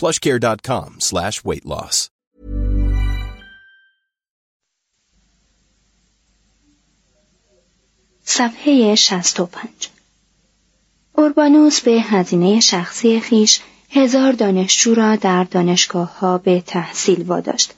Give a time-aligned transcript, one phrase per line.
[0.00, 1.40] plushcare.com slash.
[8.24, 9.68] صفحه 65
[11.12, 17.74] اوربانوس به هزینه شخصی خیش هزار دانشجو را در دانشگاه ها به تحصیل واداشت.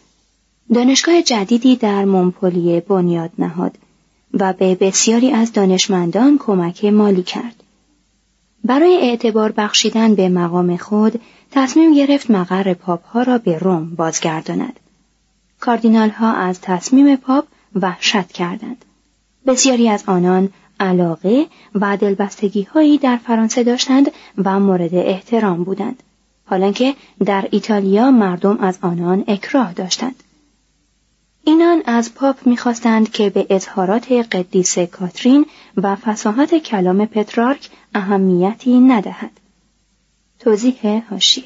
[0.75, 3.79] دانشگاه جدیدی در مونپلیه بنیاد نهاد
[4.35, 7.63] و به بسیاری از دانشمندان کمک مالی کرد.
[8.65, 14.81] برای اعتبار بخشیدن به مقام خود تصمیم گرفت مقر پاپ ها را به روم بازگرداند.
[15.61, 17.45] کاردینال ها از تصمیم پاپ
[17.75, 18.85] وحشت کردند.
[19.47, 20.49] بسیاری از آنان
[20.81, 24.11] علاقه و دلبستگی هایی در فرانسه داشتند
[24.45, 26.03] و مورد احترام بودند.
[26.45, 30.23] حالانکه در ایتالیا مردم از آنان اکراه داشتند.
[31.45, 35.47] اینان از پاپ می‌خواستند که به اظهارات قدیس کاترین
[35.77, 39.31] و فساحت کلام پترارک اهمیتی ندهد.
[40.47, 41.45] توضیح هاشیه.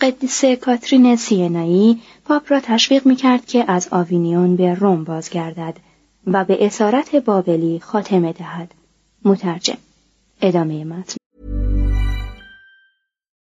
[0.00, 5.76] قدیس کاترین سینایی پاپ را تشویق می‌کرد که از آوینیون به روم بازگردد
[6.26, 8.74] و به اسارت بابلی خاتمه دهد.
[9.24, 9.78] مترجم.
[10.40, 11.17] ادامه متن.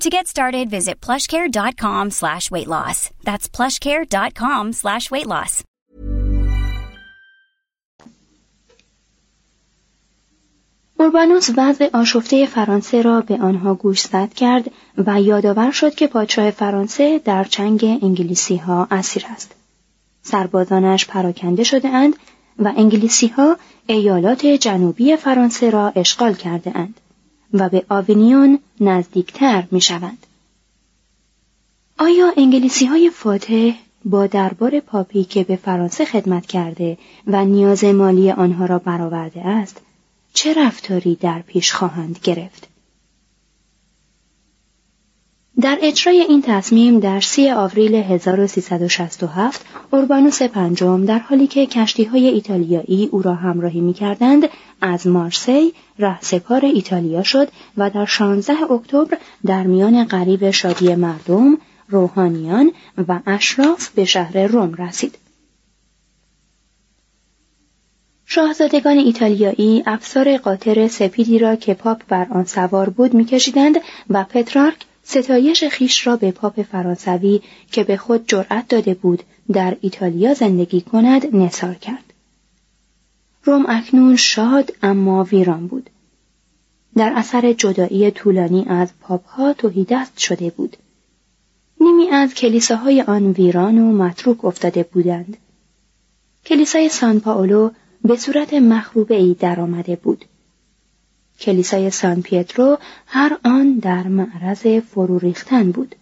[0.00, 3.10] To get started, visit plushcare.com slash weight loss.
[3.22, 5.62] That's plushcare.com slash weight loss.
[10.98, 14.70] اوربانوس وضع آشفته فرانسه را به آنها گوشزد کرد
[15.06, 19.54] و یادآور شد که پادشاه فرانسه در چنگ انگلیسی ها اسیر است.
[20.22, 22.14] سربازانش پراکنده شده اند
[22.58, 23.56] و انگلیسی ها
[23.86, 27.00] ایالات جنوبی فرانسه را اشغال کرده اند
[27.54, 30.26] و به آوینیون نزدیکتر می شوند.
[31.98, 33.72] آیا انگلیسی های فاتح
[34.04, 39.80] با دربار پاپی که به فرانسه خدمت کرده و نیاز مالی آنها را برآورده است
[40.32, 42.69] چه رفتاری در پیش خواهند گرفت؟
[45.62, 52.26] در اجرای این تصمیم در سی آوریل 1367 اوربانوس پنجم در حالی که کشتی های
[52.26, 54.48] ایتالیایی او را همراهی می کردند
[54.80, 61.58] از مارسی رهسپار ایتالیا شد و در 16 اکتبر در میان غریب شادی مردم،
[61.88, 62.72] روحانیان
[63.08, 65.18] و اشراف به شهر روم رسید.
[68.26, 73.76] شاهزادگان ایتالیایی افسار قاطر سپیدی را که پاپ بر آن سوار بود میکشیدند
[74.10, 77.40] و پترارک ستایش خیش را به پاپ فرانسوی
[77.72, 79.22] که به خود جرأت داده بود
[79.52, 82.12] در ایتالیا زندگی کند نثار کرد.
[83.44, 85.90] روم اکنون شاد اما ویران بود.
[86.96, 90.76] در اثر جدایی طولانی از پاپها توهیدست شده بود.
[91.80, 95.36] نیمی از کلیساهای آن ویران و متروک افتاده بودند.
[96.46, 97.70] کلیسای سان پاولو
[98.04, 100.24] به صورت مخروبه ای درآمده بود.
[101.40, 105.94] کلیسای سان پیترو هر آن در معرض فرو ریختن بود.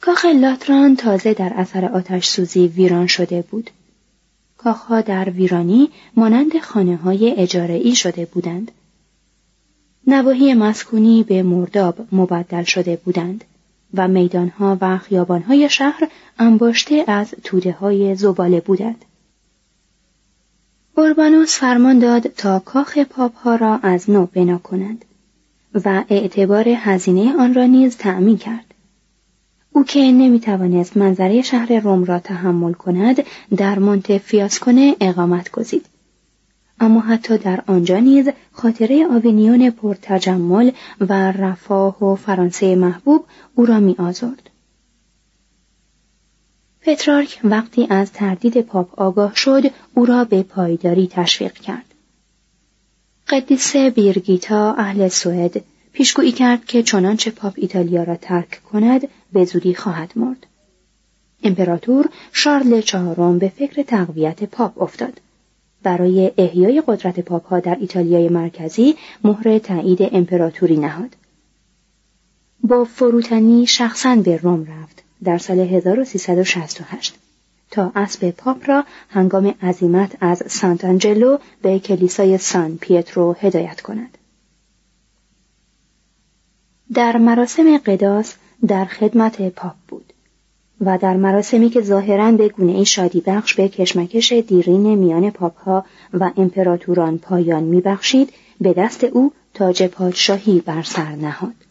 [0.00, 3.70] کاخ لاتران تازه در اثر آتش سوزی ویران شده بود.
[4.58, 7.34] کاخها در ویرانی مانند خانه های
[7.94, 8.70] شده بودند.
[10.06, 13.44] نواحی مسکونی به مرداب مبدل شده بودند
[13.94, 16.08] و میدانها و خیابانهای شهر
[16.38, 19.04] انباشته از توده های زباله بودند.
[20.96, 25.04] اوربانوس فرمان داد تا کاخ پاپ ها را از نو بنا کنند
[25.84, 28.74] و اعتبار هزینه آن را نیز تعمین کرد.
[29.72, 33.22] او که نمی توانست منظره شهر روم را تحمل کند
[33.56, 35.86] در مونت فیاسکونه اقامت گزید.
[36.80, 40.70] اما حتی در آنجا نیز خاطره آوینیون پرتجمل
[41.00, 43.24] و رفاه و فرانسه محبوب
[43.54, 44.50] او را می آزرد.
[46.86, 49.62] پترارک وقتی از تردید پاپ آگاه شد
[49.94, 51.84] او را به پایداری تشویق کرد.
[53.28, 59.74] قدیسه بیرگیتا اهل سوئد پیشگویی کرد که چنانچه پاپ ایتالیا را ترک کند به زودی
[59.74, 60.46] خواهد مرد.
[61.42, 65.20] امپراتور شارل چهارم به فکر تقویت پاپ افتاد.
[65.82, 71.16] برای احیای قدرت پاپ ها در ایتالیای مرکزی مهر تایید امپراتوری نهاد.
[72.60, 77.14] با فروتنی شخصا به روم رفت در سال 1368
[77.70, 84.18] تا اسب پاپ را هنگام عزیمت از سانت آنجلو به کلیسای سان پیترو هدایت کند.
[86.94, 88.34] در مراسم قداس
[88.66, 90.12] در خدمت پاپ بود
[90.80, 95.84] و در مراسمی که ظاهرا به گونه شادی بخش به کشمکش دیرین میان پاپ ها
[96.12, 101.63] و امپراتوران پایان میبخشید به دست او تاج پادشاهی بر سر نهاد.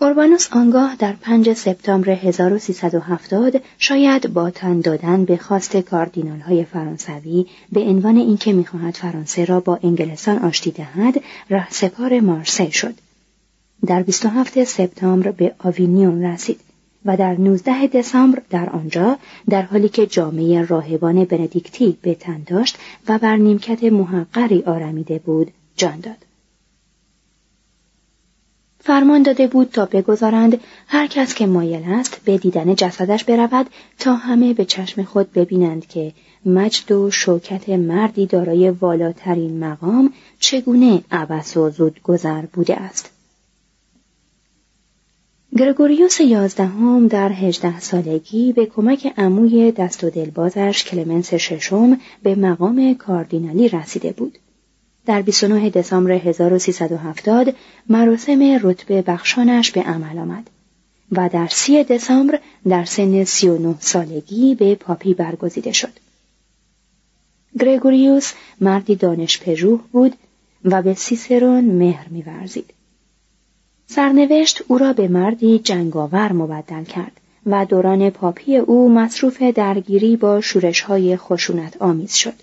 [0.00, 7.46] اوربانوس آنگاه در 5 سپتامبر 1370 شاید با تن دادن به خواست کاردینال های فرانسوی
[7.72, 11.14] به عنوان اینکه می‌خواهد فرانسه را با انگلستان آشتی دهد
[11.50, 12.94] رهسپار مارسی شد.
[13.86, 16.60] در 27 سپتامبر به آوینیون رسید
[17.04, 19.18] و در 19 دسامبر در آنجا
[19.48, 25.50] در حالی که جامعه راهبان بندیکتی به تن داشت و بر نیمکت محقری آرمیده بود
[25.76, 26.33] جان داد.
[28.86, 33.66] فرمان داده بود تا بگذارند هر کس که مایل است به دیدن جسدش برود
[33.98, 36.12] تا همه به چشم خود ببینند که
[36.46, 43.10] مجد و شوکت مردی دارای والاترین مقام چگونه عبس و زود گذر بوده است.
[45.58, 52.94] گرگوریوس یازدهم در هجده سالگی به کمک عموی دست و دلبازش کلمنس ششم به مقام
[52.94, 54.38] کاردینالی رسیده بود.
[55.06, 57.54] در 29 دسامبر 1370
[57.88, 60.50] مراسم رتبه بخشانش به عمل آمد
[61.12, 65.92] و در 30 دسامبر در سن 39 سالگی به پاپی برگزیده شد.
[67.60, 70.14] گرگوریوس مردی دانش پژوه بود
[70.64, 72.70] و به سیسرون مهر می‌ورزید.
[73.86, 80.40] سرنوشت او را به مردی جنگاور مبدل کرد و دوران پاپی او مصروف درگیری با
[80.40, 82.34] شورش‌های خشونت آمیز شد.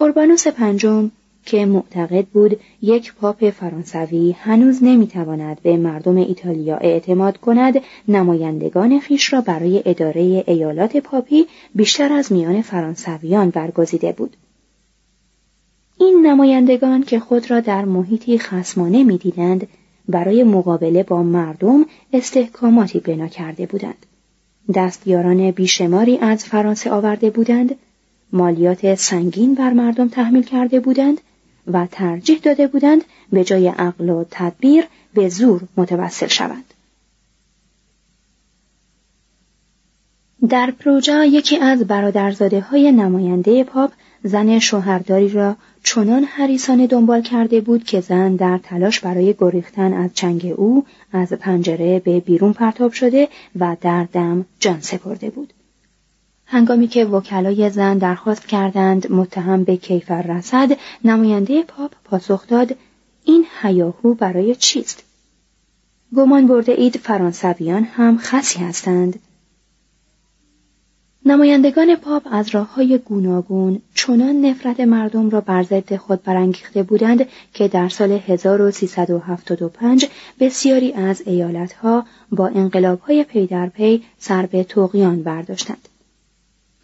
[0.00, 1.10] اوربانوس پنجم
[1.44, 7.74] که معتقد بود یک پاپ فرانسوی هنوز نمی‌تواند به مردم ایتالیا اعتماد کند
[8.08, 14.36] نمایندگان خیش را برای اداره ایالات پاپی بیشتر از میان فرانسویان برگزیده بود.
[15.98, 19.68] این نمایندگان که خود را در محیطی خسمانه می‌دیدند
[20.08, 24.06] برای مقابله با مردم استحکاماتی بنا کرده بودند.
[24.74, 27.74] دستیاران بیشماری از فرانسه آورده بودند
[28.32, 31.20] مالیات سنگین بر مردم تحمیل کرده بودند
[31.66, 36.74] و ترجیح داده بودند به جای عقل و تدبیر به زور متوسل شوند.
[40.48, 43.92] در پروژا یکی از برادرزاده های نماینده پاپ
[44.22, 50.10] زن شوهرداری را چنان حریسانه دنبال کرده بود که زن در تلاش برای گریختن از
[50.14, 55.52] چنگ او از پنجره به بیرون پرتاب شده و در دم جان سپرده بود.
[56.50, 60.68] هنگامی که وکلای زن درخواست کردند متهم به کیفر رسد
[61.04, 62.76] نماینده پاپ پاسخ داد
[63.24, 65.04] این هیاهو برای چیست
[66.16, 69.18] گمان برده اید فرانسویان هم خسی هستند
[71.26, 77.26] نمایندگان پاپ از راه های گوناگون چنان نفرت مردم را بر ضد خود برانگیخته بودند
[77.54, 80.06] که در سال 1375
[80.40, 85.88] بسیاری از ایالتها با انقلاب های پی در پی سر به طغیان برداشتند.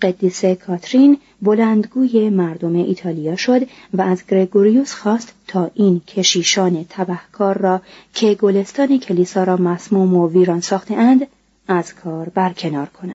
[0.04, 3.60] قدیسه کاترین بلندگوی مردم ایتالیا شد
[3.94, 7.80] و از گرگوریوس خواست تا این کشیشان تبهکار را
[8.14, 11.26] که گلستان کلیسا را مسموم و ویران ساخته اند
[11.68, 13.14] از کار برکنار کند.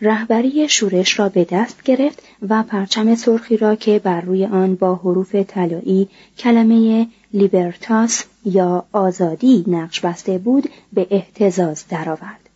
[0.00, 4.94] رهبری شورش را به دست گرفت و پرچم سرخی را که بر روی آن با
[4.94, 12.48] حروف طلایی کلمه Libertas یا آزادی نقش بسته بود به اهتزاز درآورد.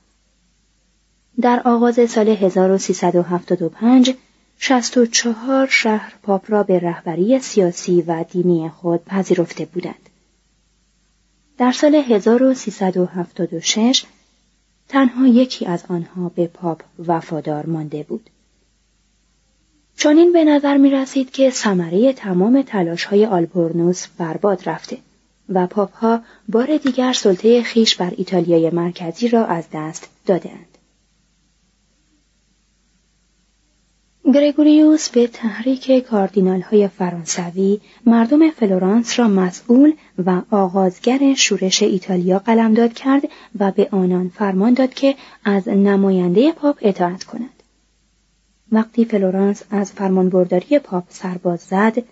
[1.40, 4.14] در آغاز سال 1375
[4.58, 10.08] 64 شهر پاپ را به رهبری سیاسی و دینی خود پذیرفته بودند.
[11.58, 14.04] در سال 1376
[14.92, 18.30] تنها یکی از آنها به پاپ وفادار مانده بود.
[19.96, 24.98] چنین به نظر می رسید که ثمره تمام تلاش های آلبورنوس برباد رفته
[25.48, 30.71] و پاپ ها بار دیگر سلطه خیش بر ایتالیای مرکزی را از دست دادند.
[34.24, 39.92] گرگوریوس به تحریک کاردینال های فرانسوی مردم فلورانس را مسئول
[40.26, 43.22] و آغازگر شورش ایتالیا قلمداد کرد
[43.58, 45.14] و به آنان فرمان داد که
[45.44, 47.62] از نماینده پاپ اطاعت کنند.
[48.72, 52.02] وقتی فلورانس از فرمانبرداری پاپ سرباز زد،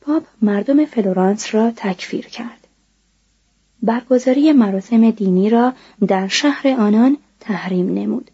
[0.00, 2.66] پاپ مردم فلورانس را تکفیر کرد.
[3.82, 5.72] برگزاری مراسم دینی را
[6.06, 8.30] در شهر آنان تحریم نمود.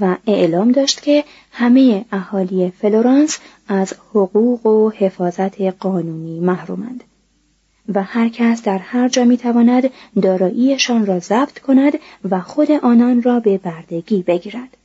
[0.00, 7.04] و اعلام داشت که همه اهالی فلورانس از حقوق و حفاظت قانونی محرومند
[7.94, 9.90] و هر کس در هر جا می‌تواند
[10.22, 11.92] داراییشان را ضبط کند
[12.30, 14.76] و خود آنان را به بردگی بگیرد.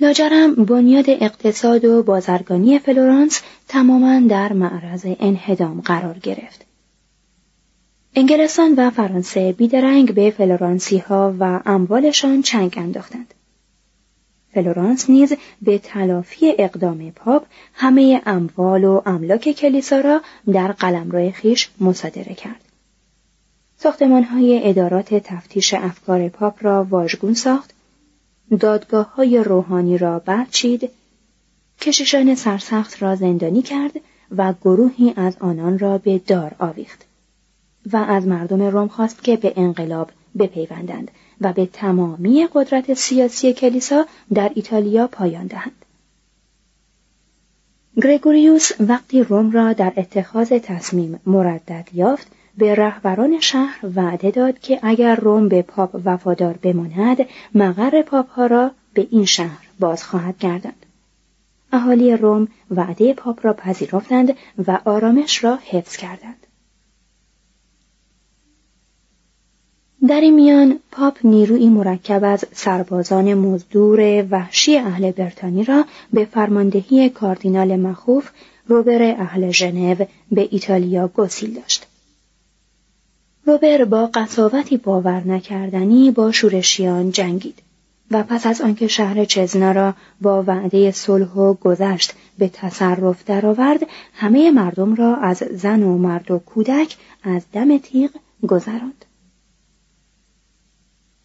[0.00, 6.67] لاجرم بنیاد اقتصاد و بازرگانی فلورانس تماما در معرض انهدام قرار گرفت.
[8.14, 13.34] انگلستان و فرانسه بیدرنگ به فلورانسی ها و اموالشان چنگ انداختند.
[14.54, 20.20] فلورانس نیز به تلافی اقدام پاپ همه اموال و املاک کلیسا را
[20.52, 22.64] در قلمرو خویش مصادره کرد.
[23.76, 27.74] ساختمان های ادارات تفتیش افکار پاپ را واژگون ساخت،
[28.60, 30.90] دادگاه های روحانی را برچید،
[31.80, 33.92] کشیشان سرسخت را زندانی کرد
[34.36, 37.07] و گروهی از آنان را به دار آویخت.
[37.92, 44.06] و از مردم روم خواست که به انقلاب بپیوندند و به تمامی قدرت سیاسی کلیسا
[44.34, 45.84] در ایتالیا پایان دهند.
[48.02, 52.26] گرگوریوس وقتی روم را در اتخاذ تصمیم مردد یافت
[52.58, 58.46] به رهبران شهر وعده داد که اگر روم به پاپ وفادار بماند مقر پاپ ها
[58.46, 60.86] را به این شهر باز خواهد گرداند.
[61.72, 66.37] اهالی روم وعده پاپ را پذیرفتند و آرامش را حفظ کردند.
[70.06, 77.10] در این میان پاپ نیروی مرکب از سربازان مزدور وحشی اهل برتانی را به فرماندهی
[77.10, 78.30] کاردینال مخوف
[78.66, 79.94] روبر اهل ژنو
[80.32, 81.86] به ایتالیا گسیل داشت.
[83.46, 87.62] روبر با قصاوتی باور نکردنی با شورشیان جنگید
[88.10, 93.86] و پس از آنکه شهر چزنا را با وعده صلح و گذشت به تصرف درآورد
[94.14, 98.10] همه مردم را از زن و مرد و کودک از دم تیغ
[98.48, 99.04] گذراند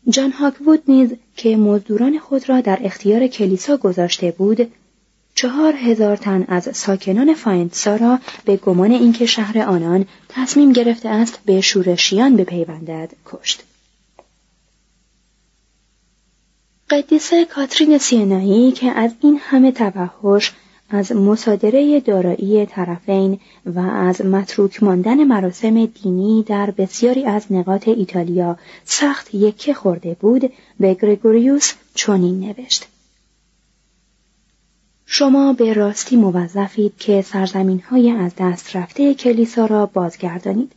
[0.10, 4.72] جان هاکوود نیز که مزدوران خود را در اختیار کلیسا گذاشته بود
[5.36, 11.40] چهار هزار تن از ساکنان فاینتسا را به گمان اینکه شهر آنان تصمیم گرفته است
[11.46, 13.64] به شورشیان بپیوندد کشت.
[16.90, 20.52] قدیسه کاترین سینایی که از این همه توحش
[20.94, 28.58] از مصادره دارایی طرفین و از متروک ماندن مراسم دینی در بسیاری از نقاط ایتالیا
[28.86, 32.88] سخت یکه خورده بود به گرگوریوس چنین نوشت.
[35.06, 40.72] شما به راستی موظفید که سرزمین های از دست رفته کلیسا را بازگردانید.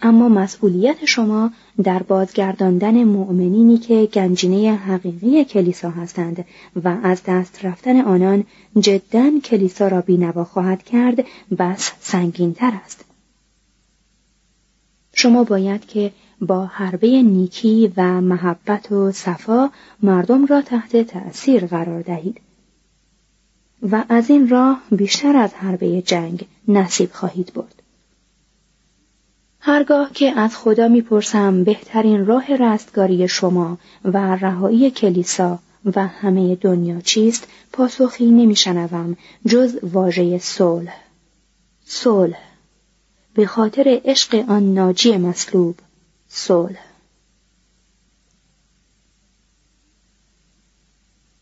[0.00, 1.50] اما مسئولیت شما
[1.82, 6.44] در بازگرداندن مؤمنینی که گنجینه حقیقی کلیسا هستند
[6.84, 8.44] و از دست رفتن آنان
[8.78, 11.24] جدا کلیسا را بینوا خواهد کرد
[11.58, 13.04] بس سنگینتر است.
[15.14, 19.70] شما باید که با حربه نیکی و محبت و صفا
[20.02, 22.40] مردم را تحت تأثیر قرار دهید.
[23.82, 27.75] و از این راه بیشتر از حربه جنگ نصیب خواهید برد.
[29.68, 35.58] هرگاه که از خدا می‌پرسم بهترین راه رستگاری شما و رهایی کلیسا
[35.96, 40.96] و همه دنیا چیست پاسخی نمیشنوم جز واژه صلح.
[41.84, 42.38] صلح.
[43.34, 45.74] به خاطر عشق آن ناجی مصلوب
[46.28, 46.80] صلح.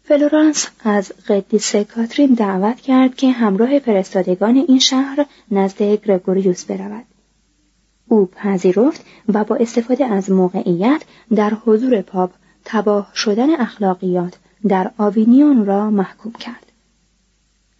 [0.02, 7.13] فلورانس از قدیسه کاترین دعوت کرد که همراه فرستادگان این شهر نزد گرگوریوس برود.
[8.14, 11.02] او پذیرفت و با استفاده از موقعیت
[11.34, 12.30] در حضور پاپ
[12.64, 16.72] تباه شدن اخلاقیات در آوینیون را محکوم کرد.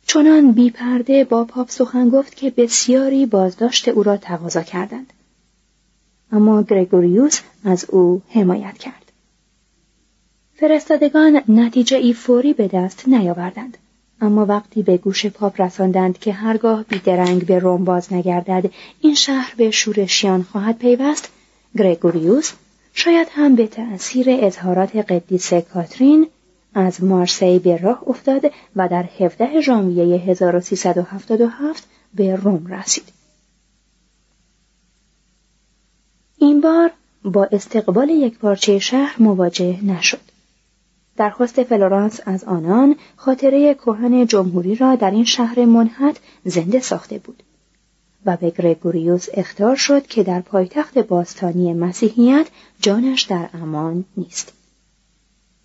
[0.07, 5.13] چنان بیپرده با پاپ سخن گفت که بسیاری بازداشت او را تقاضا کردند.
[6.33, 9.13] اما گرگوریوس از او حمایت کرد.
[10.55, 13.79] فرستادگان نتیجه ای فوری به دست نیاوردند.
[14.21, 19.55] اما وقتی به گوش پاپ رساندند که هرگاه بیدرنگ به روم باز نگردد این شهر
[19.57, 21.29] به شورشیان خواهد پیوست
[21.79, 22.53] گرگوریوس
[22.93, 26.27] شاید هم به تأثیر اظهارات قدیس کاترین
[26.75, 28.43] از مارسی به راه افتاد
[28.77, 33.13] و در 17 ژانویه 1377 به روم رسید.
[36.39, 36.91] این بار
[37.25, 40.34] با استقبال یک پارچه شهر مواجه نشد.
[41.17, 47.43] درخواست فلورانس از آنان خاطره کهن جمهوری را در این شهر منحت زنده ساخته بود
[48.27, 52.47] و به گرگوریوس اختار شد که در پایتخت باستانی مسیحیت
[52.81, 54.53] جانش در امان نیست.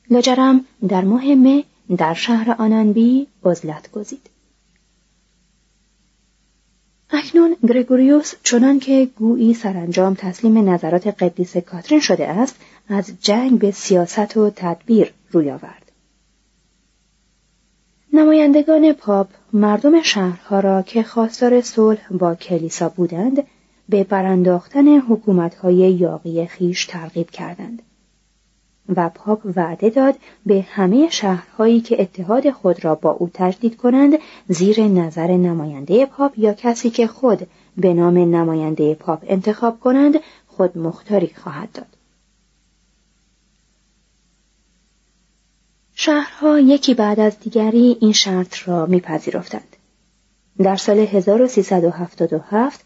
[0.09, 1.63] لاجرم در ماه مه
[1.97, 4.29] در شهر آنانبی عزلت گزید.
[7.09, 12.55] اکنون گرگوریوس چنان که گویی سرانجام تسلیم نظرات قدیس کاترین شده است
[12.89, 15.92] از جنگ به سیاست و تدبیر روی آورد
[18.13, 23.44] نمایندگان پاپ مردم شهرها را که خواستار صلح با کلیسا بودند
[23.89, 27.82] به برانداختن حکومتهای یاقی خیش ترغیب کردند
[28.96, 30.15] و پاپ وعده داد
[30.46, 34.13] به همه شهرهایی که اتحاد خود را با او تجدید کنند
[34.48, 40.78] زیر نظر نماینده پاپ یا کسی که خود به نام نماینده پاپ انتخاب کنند خود
[40.78, 41.98] مختاری خواهد داد.
[46.01, 49.75] شهرها یکی بعد از دیگری این شرط را میپذیرفتند.
[50.63, 52.85] در سال 1377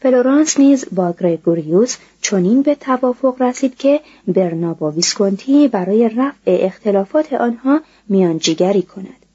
[0.00, 7.80] فلورانس نیز با گرگوریوس چنین به توافق رسید که برنابا ویسکونتی برای رفع اختلافات آنها
[8.08, 9.26] میانجیگری کند.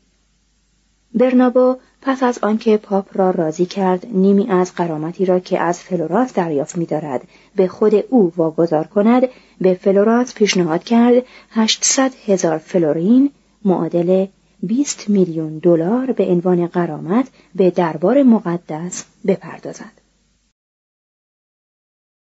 [1.14, 6.34] برنابا پس از آنکه پاپ را راضی کرد نیمی از غرامتی را که از فلورانس
[6.34, 9.24] دریافت می‌دارد به خود او واگذار کند
[9.62, 11.14] به فلورانس پیشنهاد کرد
[11.52, 13.32] 800 هزار فلورین
[13.66, 14.26] معادل
[14.64, 20.07] 20 میلیون دلار به عنوان قرامت به دربار مقدس بپردازد.